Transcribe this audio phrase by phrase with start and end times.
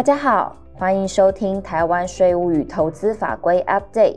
[0.00, 4.16] 大家好，欢迎收听台湾税务与投资法规 Update。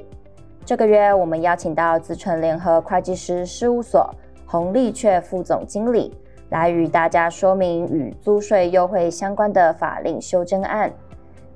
[0.64, 4.10] 这个月我们邀请到资诚联合会计师事务所
[4.46, 6.18] 洪丽雀副总经理
[6.52, 10.90] 来与大家说明与租税优惠相关的法令修正案。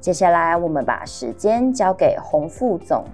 [0.01, 3.05] 接下来我们把时间交给洪副总。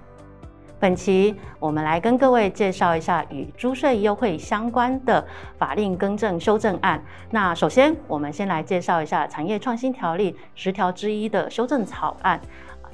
[0.84, 5.26] 本期我们来跟各位介绍一下与租税优惠相关的
[5.56, 7.02] 法令更正修正案。
[7.30, 12.38] 那首先，我们先来介绍一下产业创新条例十条之一的修正草案。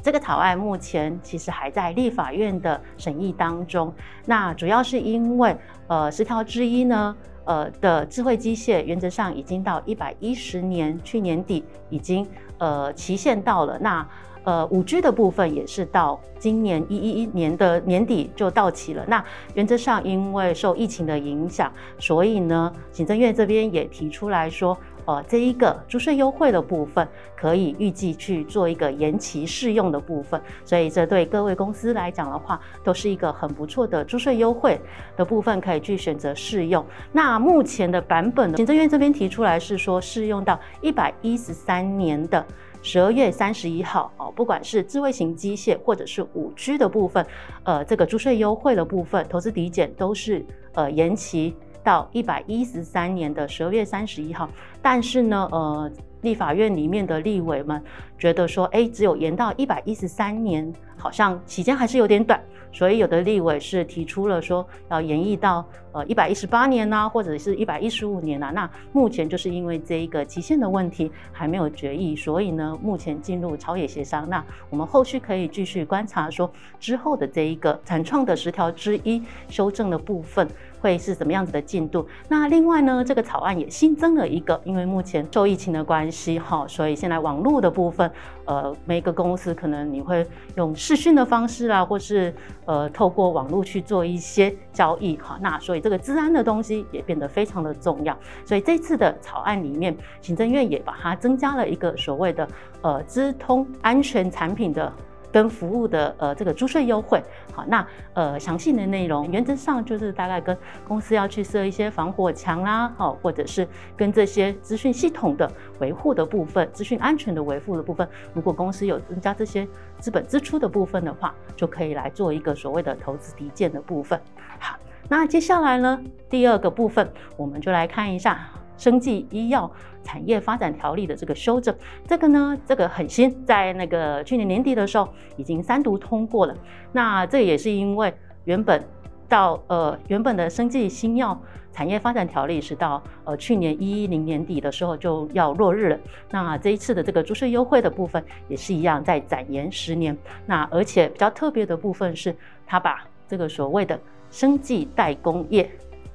[0.05, 3.92] 这个草案目前其实还在立法院的审议当中。
[4.25, 5.56] 那主要是因为，
[5.88, 12.25] 呃，十条之一呢，呃的智慧机械原则上已经到一百一十年，去年底已经
[12.59, 13.77] 呃期限到了。
[13.80, 14.06] 那
[14.44, 19.04] 呃，五 G 的部分也是到今年一一一年的年底就到期了。
[19.06, 19.22] 那
[19.54, 30.41] 原则上，因为受疫情的影响，所以呢，行政院这边也提出来说，呃，这一个租税优惠的部分可以预计去做一个延期适用的部分。
[30.64, 34.80] 所以，这对各位公司来讲的话，都是一个很不错的租税优惠
[35.19, 36.82] 的部分，可以去选择适用。
[37.12, 42.42] 那目前的版本，行政院这边提出来是说适用到一百一十三年的。
[42.83, 47.25] 十二月三十一号哦，不管是智慧型机械或者是五 G 的部分，
[47.64, 54.48] 呃，这个租税优惠的部分，投资抵减都是呃延期到一百一十三年的十二月三十一号。
[54.81, 55.91] 但是呢，呃，
[56.22, 57.82] 立法院里面的立委们
[58.18, 62.40] 觉得说，哎，只有延到一百一十三年，好像期间还是有点短。
[62.72, 74.28] 所以有的立委是提出了说要延议到呃一百一十八年呐、或者是一百一十五年呐、那目前就是因为这一个期限的问题还没有决议，所以呢目前进入朝野协商。
[74.28, 76.48] 那我们后续可以继续观察说
[76.78, 80.46] 之后的这一个产创的十条之一修正的部分
[80.81, 82.06] 会是怎么样子的进度。
[82.28, 88.11] 那另外呢这个草案也新增了一个，因为目前受疫情的关系哈，所以现在网络的部分
[88.45, 92.34] 呃每个公司可能你会用视讯的方式啊，或是
[92.65, 98.16] 呃，透过网络去做一些交易，哈，那所以这个资安的东西也变得非常的重要。
[98.44, 102.49] 所以这次的草案里面，行政院也把它增加了一个所谓的
[102.83, 104.93] 呃资通安全产品的。
[105.32, 119.66] 跟服务的呃这个租税优惠，好，那呃详细的内容原则上就是大概跟公司要去设一些防火墙啦，好，或者是跟这些资讯系统的维护的部分、资讯安全的维护的部分，如果公司有增加这些
[119.98, 124.20] 资本支出的部分的话，就可以来做一个所谓的投资抵减的部分。
[124.58, 124.76] 好，
[125.08, 128.48] 那接下来呢，第二个部分我们就来看一下。
[128.80, 129.70] 生技医药
[130.02, 131.76] 产业发展条例的这个修正，
[132.08, 136.56] 这个呢，这个很新，在那个去年年底的时候已经三读通过了。
[136.91, 138.12] 那这也是因为
[138.46, 138.82] 原本
[139.28, 141.38] 到呃原本的生技新药
[141.70, 145.98] 产业发展条例是到呃去年一一零年底的时候就要落日了。
[146.30, 150.16] 那这一次的这个租税优惠的部分也是一样，在展延十年。
[150.47, 152.34] 那而且比较特别的部分是，
[152.66, 155.70] 他把这个所谓的生技代工业。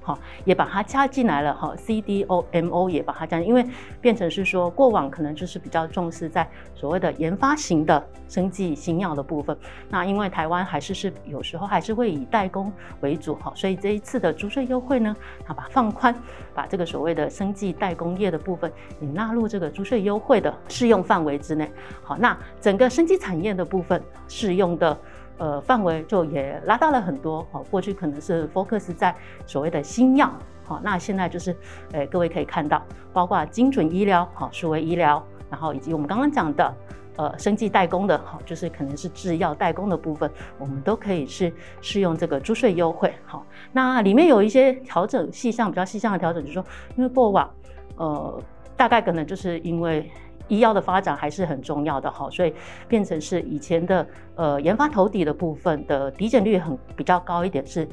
[0.05, 3.65] 好，也把它加进来了哈，CDOMO 也把它加，因为
[3.99, 9.57] 变成是说过往可能就是比较重视在所谓的研发型的生技新药的部分，
[9.89, 12.71] 那因为台湾还是是有时候还是会以代工
[13.01, 16.15] 为主哈，所以这一次的租税优惠呢，它把放宽，
[16.53, 18.71] 把这个所谓的生技代工业的部分
[19.01, 21.71] 也纳入这个租税优惠的适用范围之内。
[22.03, 24.95] 好，那整个生技产业的部分适用的。
[25.37, 27.45] 呃，范围就也拉大了很多。
[27.51, 29.13] 好，过去可能是 focus 在
[29.45, 30.31] 所谓的新药，
[30.63, 31.55] 好，那现在就是，
[31.91, 32.81] 诶，各位可以看到，
[33.11, 36.73] 包括精准医疗，好，数位医疗，然后以及我们刚刚讲的，
[37.17, 41.51] 呃，生技代工的，好，就是可能是制药代工的部分，我们都可以是
[41.81, 43.13] 适用这个租税优惠。
[43.25, 47.49] 好，那里面有一些调整细项，比较细项的调整，就是说，因为过往，
[47.97, 48.41] 呃，
[48.77, 50.09] 大概可能就是因为。
[50.47, 52.53] 医药的发展还是很重要的哈，所以
[52.87, 57.87] 变成是以前的呃研发投底的部分的抵减率很比较高一点，是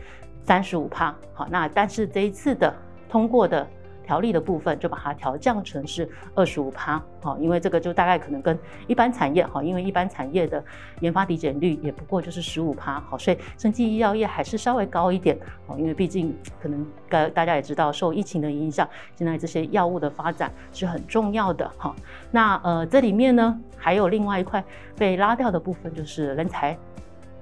[0.44, 1.14] 三十五帕。
[1.32, 2.74] 好，那但是这一次的
[3.08, 3.66] 通过的。
[4.12, 10.62] 条例的部分就把它调降成是二十五趴，好，因为这个就大概可能跟一般产业，好，因为一般产业的
[11.00, 18.87] 研发抵减率也不过就是十五趴，好，所以生技医药业还是稍微高一点，好，因为毕竟可能大大家也知道，受疫情的影响，
[19.17, 21.97] 现在这些药物的发展是很重要的，哈，
[22.31, 24.62] 那呃这里面呢还有另外一块
[24.94, 26.76] 被拉掉的部分，就是人才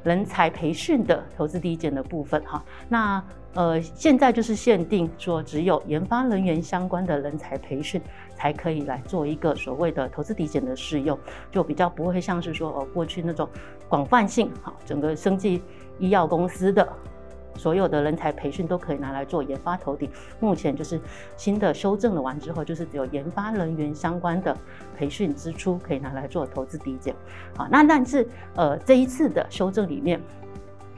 [0.03, 3.23] 人才培训的投资抵减的部分，哈，那。
[3.55, 8.01] 呃，现在就是限定说，只有研发人员相关的人才培训
[8.37, 11.19] 才可以来做一个所谓的投资抵减的适用，
[11.51, 13.49] 就比较不会像是说，呃，过去那种
[13.89, 15.61] 广泛性，哈，整个生技
[15.99, 16.89] 医药公司的
[17.61, 20.09] 所有的人才培训都可以拿来做研发投抵。
[20.41, 20.99] 目前就是
[21.37, 24.57] 新的修正了完之后，就是只有研发人员相关的
[24.97, 27.15] 培训支出可以拿来做投资抵减。
[27.55, 30.19] 好，那但是呃这一次的修正里面。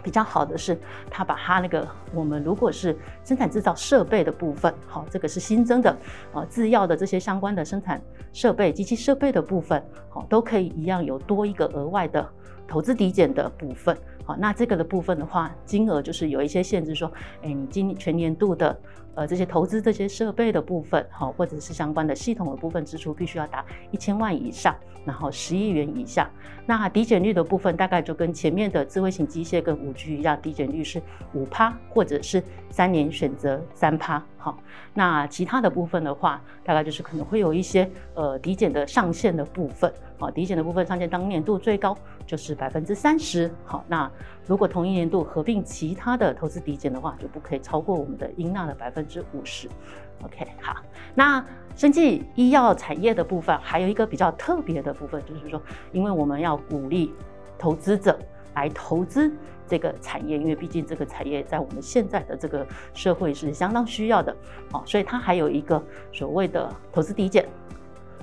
[0.05, 0.77] 比较好的是，
[1.09, 5.97] 他把他那个我们如果是生产制造设备的部分，好，这个是新增的，
[6.33, 12.29] 呃，制药的这些相关的生产设备、机器设备的部分，好，都可以一样有多一个额外的
[12.67, 17.11] 投资抵减的部分，好，那这个的部分的话，金额就是有一些限制，说，
[17.43, 18.79] 哎，你今年全年度的。
[19.15, 24.75] 呃，这些投资这些设备的部分，哈，或者是相关的系统的部分支出，必须要达一千万以上，
[25.05, 26.31] 然后十亿元以下。
[26.65, 31.03] 那抵减率的部分，大概就跟前面的智慧型机械跟五 G 一样，抵减率是
[31.35, 34.25] 五趴，或者是三年选择三趴。
[34.39, 34.59] 好，
[34.95, 39.93] 那其他的部分的话，大概就是可能会有一些呃抵减的上限的部分。
[40.19, 43.51] 好，抵减的部分上限当年度最高就是百分之三十。
[43.65, 44.09] 好，那
[44.47, 49.02] 如果同一年度合并其他的投资抵减的话，就不可以超过我们的应纳的百分。
[49.03, 49.69] 分之五十
[50.23, 50.77] ，OK，好。
[51.15, 51.45] 那
[51.75, 55.61] 生技医药产业的部分，还有一个比较特别的部分，就是说，
[55.91, 57.13] 因为我们要鼓励
[57.59, 58.17] 投资者
[58.55, 59.31] 来投资
[59.67, 62.65] 这个产业，因为毕竟这个产业在我们现在的这个
[62.95, 64.35] 社会是相当需要的，
[64.73, 65.83] 哦，所以它还有一个
[66.13, 67.47] 所谓的投资抵减，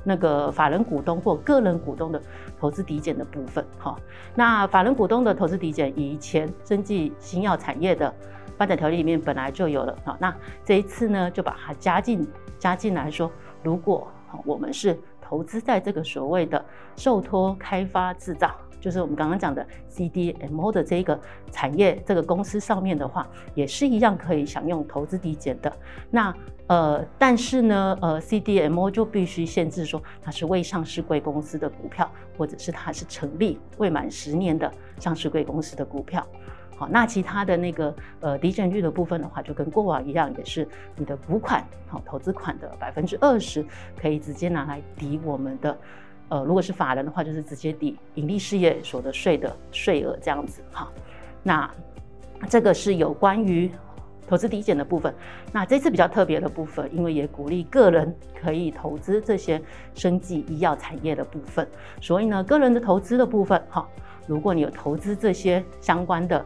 [0.03, 2.21] 那个法人股东或个人股东的
[2.59, 3.95] 投资抵减的部分，哈。
[4.33, 8.13] 那法人股东的投资抵减，以前生技新药产业的。
[8.59, 10.35] 发展条例里面本来就有了，好，那
[10.65, 12.27] 这一次呢，就把它加进
[12.59, 13.31] 加进来说，
[13.63, 14.05] 如果
[14.43, 16.63] 我们是投资在这个所谓的
[16.97, 21.17] 受托开发制造，就是我们刚刚讲的 CDMO 的这个
[21.53, 23.25] 产业这个公司上面的话，
[23.55, 25.71] 也是一样可以享用投资抵减的。
[26.09, 26.35] 那
[26.67, 34.69] 呃，但是呢，呃，CDMO 就必须限制说它是未上市贵公司的股票，或者是它是成立未满十年的
[34.99, 36.27] 上市贵公司的股票。
[36.79, 40.65] 好，那其他的那个呃抵减率的部分的话，就跟过往一样，也是
[40.95, 43.65] 你的股款好投资款的百分之二十，
[44.01, 45.77] 可以直接拿来抵我们的
[46.29, 50.89] 呃，如果是法人的话，就是直接抵盈利事业所得税的税额这样子哈。
[51.43, 51.69] 那
[52.47, 53.69] 这个是有关于
[54.25, 55.13] 投资抵减的部分。
[55.51, 59.61] 那这次比较特别的部分，因为也鼓励个人可以投资这些
[59.93, 61.67] 生技医药产业的部分，
[61.99, 63.85] 所以呢，个人的投资的部分哈，
[64.25, 66.45] 如果你有投资这些相关的。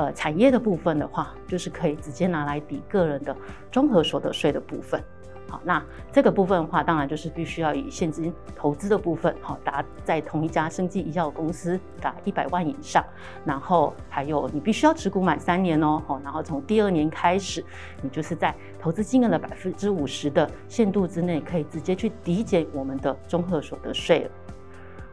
[0.00, 3.36] 呃，产业的部分的话，就是可以直接拿来抵个人的
[3.70, 4.98] 综合所得税的部分。
[5.46, 13.04] 好，那这个部分的话，当然就是必须要以现金投资的部分，好，达在同一家生技医药公司达一百万以上，
[13.44, 17.62] 然后还有你必须要持股满三年哦，好，然后从第二年开始，
[18.00, 24.30] 你就是在投资金额的百分之五十的限度之内，可以直接去抵减我们的综合所得税了。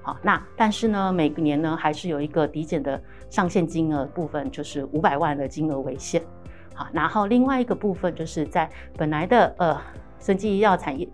[0.07, 2.98] 好，那但是呢，每年呢还是有一个抵减的
[3.30, 6.21] 上限金额部分，就是五百万的金额为限。
[6.74, 9.77] 好，然后另外一个部分就是在本来的呃
[10.18, 11.06] 生技医药产业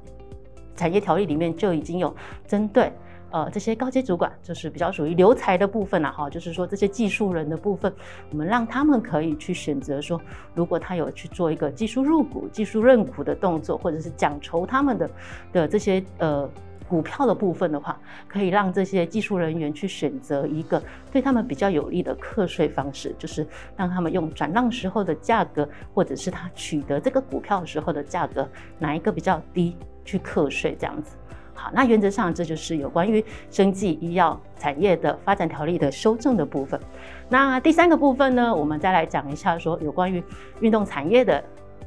[0.75, 2.94] 产业条例里面就已经有针对
[3.31, 7.92] 呃这些高阶主管，就是比较属于留才的部分了哈，就是说这些技术人的部分，
[8.30, 10.22] 我们让他们可以去选择说，
[10.54, 15.10] 如果他有去做一个技术入股、技术认股的动作，或者是奖酬他们的
[15.51, 16.48] 的这些呃。
[16.88, 20.81] 股票的部分的话，可以让这些技术人员去选择一个
[21.12, 23.45] 对他们比较有利的课税方式，就是
[23.75, 28.47] 让他们用转让时候的价格，或者是他取得这个股票时候的价格，
[28.80, 31.15] 哪一个比较低去课税这样子。
[31.55, 36.79] 好，那原则上这就是有关于生技医药产业的发展条例的修正的部分。
[37.29, 40.22] 那第三个部分呢，我们再来讲一下说有关于
[40.60, 41.41] 运动产业的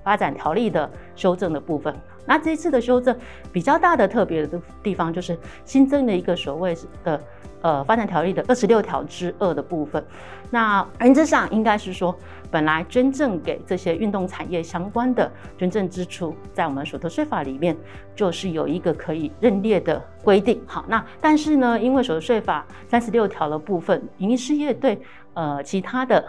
[0.07, 1.93] 发展条例的修正的部分。
[2.25, 3.17] 那这一次的修正
[3.53, 7.21] 比较大的特别的地方，就是新增了一个所谓的
[7.61, 10.05] 呃发展条例的二十六条之二的部分。
[10.49, 12.17] 那原则上应该是说，
[12.53, 17.77] 本来捐赠给这些运动产业相关的捐赠支出，在我们所得税法里面
[18.15, 20.63] 就是有一个可以认列的规定。
[20.67, 25.01] 好，那但是呢，因为所得税法三十六条的部分，营利事业对
[25.35, 26.25] 呃其他的。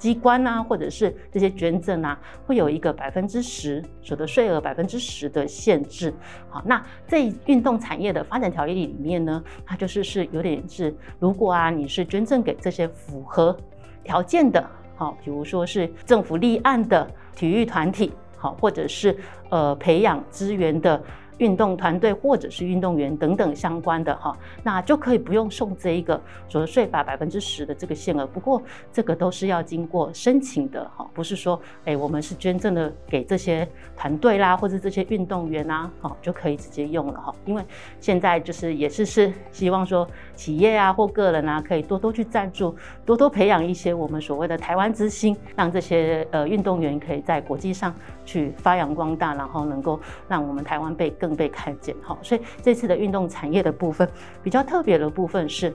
[0.00, 6.12] 机关啊，或者是这些捐赠啊，会有一个百分之十所得税额百分之十的限制。
[6.48, 13.54] 好，那在运动产业的发展条例里面呢，它就是是有点是，如果啊你是捐赠给这些符合
[14.02, 14.66] 条件的，
[14.96, 19.14] 好，比如说是政府立案的体育团体，好，或者是
[19.50, 21.00] 呃培养资源的
[21.40, 28.26] 运动团队或者是运动员等等相关的哈，那就可以不用送这一个所得税法百分之十的这个限额。
[28.26, 33.66] 不过这个都是要经过申请的哈，不是说哎我们是捐赠的给这些
[33.96, 37.34] 团队啦，或者这些运动员啊，好就可以直接用了哈。
[37.46, 37.64] 因为
[37.98, 47.94] 现在就是也是是希望说企业啊或个人啊可以多多去赞助，多多培养一些我们所谓的台湾之星，让这些呃运动员可以在国际上
[48.26, 52.16] 去发扬光大，然后能够让我们台湾被更被看见哈。
[52.22, 54.08] 所以这次的运动产业的部分
[54.42, 55.74] 比较特别的部分是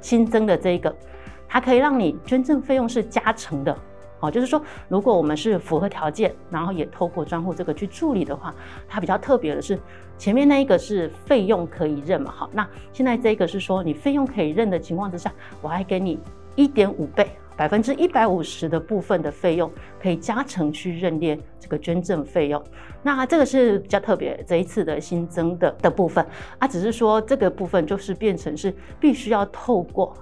[0.00, 0.94] 新增的这一个，
[1.48, 3.76] 它可以让你捐赠费用是加成的。
[4.20, 8.52] 哦，就是说，如果我们是符合条件，然后也透过专户这个去处理的话，
[8.88, 9.78] 它比较特别的是，
[10.18, 16.18] 前面那一个是费用可以认嘛，好，那现在这个是说你费用可以认的情况之下，我还给你
[16.56, 19.68] 一点五倍，百分之一百五十的部分的费用
[20.00, 22.62] 可以加成去认列这个捐赠费用，
[23.02, 26.24] 那这个是比较特别这一次的新增的的部分
[26.60, 30.14] 啊，只是说这个部分就是变成是必须要透过。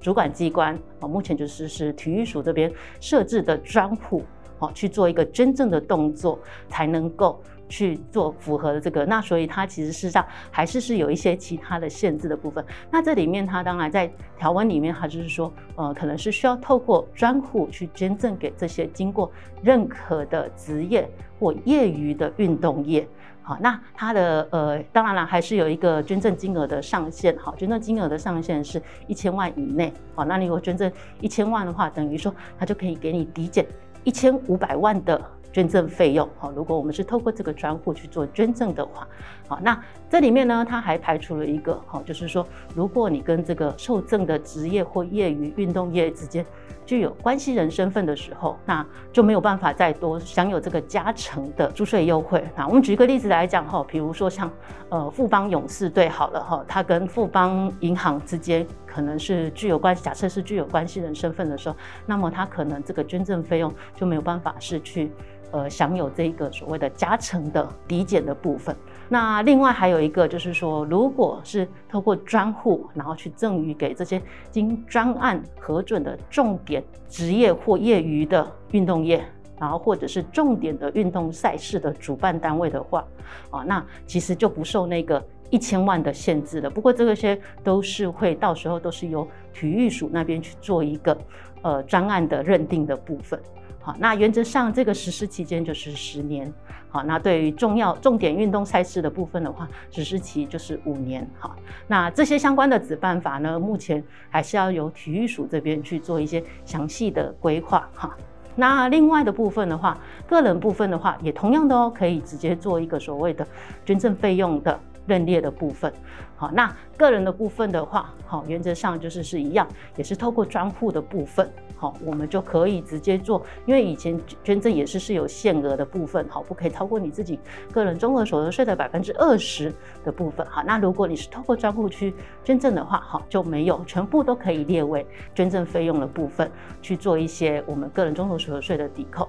[0.00, 2.70] 主管机关啊，目前就是是体育署这边
[3.00, 4.22] 设置的专户，
[4.58, 9.04] 哦，去做一个捐赠的动作，才能够去做符合的这个。
[9.06, 12.64] 那所以它其实事实上还是是有一些其他的限制的部分。
[12.90, 19.30] 那这里面它当然在条文里面，它就是说，呃，可能是需要透过专户去捐赠给这些经过
[19.62, 23.06] 认可的职业或业余的运动业。
[23.46, 27.36] 好，那它的呃，当然了，还是有一个捐赠金额的上限。
[27.36, 29.92] 好，捐赠金额的上限是一千万以内。
[30.14, 30.90] 好，那你如果捐赠
[31.20, 33.66] 一千万的话，等于说它就可以给你抵减
[34.02, 35.20] 一千五百万的
[35.54, 36.28] 捐赠费用。
[36.36, 39.06] 好，如果我们是透过这个专户去做捐赠的话，
[39.46, 39.80] 好，那
[40.10, 42.44] 这里面呢，它还排除了一个，好，就是说，
[42.74, 46.44] 如果你跟这个受赠的职业或业余运动业之间，
[46.84, 52.44] 具有关系人身份的时候，那就没有办法再多享有这个加成的租税优惠。
[52.56, 54.50] 那我们举一个例子来讲哈，比如说像
[54.88, 65.10] 呃富邦勇士队好了哈，它跟富邦银行之间可能是具有关系，假设是具有关系人身份的时候，那么他可能这个捐赠费用就没有办法是去
[65.54, 68.74] 呃享有这个所谓的加成的抵减的部分。
[69.08, 74.20] 那另外还有一个就是说，如果是透过专户，然后去赠予给这些
[74.50, 79.24] 经专案核准的重点职业或业余的运动业，
[79.60, 83.04] 然后或者是重点的运动赛事的主办单位的话，
[83.50, 86.68] 啊，那其实就不受那个一千万的限制了。
[86.68, 91.16] 不过这个些都是会到时候都是由体育署那边去做一个
[91.62, 93.38] 呃专案的认定的部分。
[93.84, 96.50] 好，那原则上这个实施期间就是十年。
[96.88, 101.28] 好，那对于重要重点运动赛事的部分的话，实施期就是五年。
[101.38, 101.54] 好，
[101.86, 107.86] 那这些相关的子办法呢，目前还是要由体育署这边去做一些详细的规划。
[107.94, 108.16] 哈，
[108.56, 113.46] 那另外的部分的话，个人部分的话，也同样的哦，可以直接做一个所谓的
[113.84, 115.92] 捐赠费用的认列的部分。
[116.36, 121.48] 好，那个人的部分的话，好，原则上就是是一样，也是透过专户的部分。
[121.76, 127.38] 好，我们就可以直接做，因为以前捐赠也是是有限额的部分，好，不可以超过你自己
[127.70, 129.72] 个人综合所得税的百分之二十
[130.04, 136.50] 的部分，好，那如果你是透过专户去捐赠的话，好，就没有，全部都可以列为捐赠费用的部分
[136.82, 139.28] 去做一些我们个人综合所得税的抵扣。